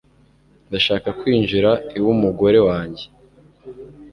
[0.67, 3.05] ndashaka kwinjira iw'umugore wanjye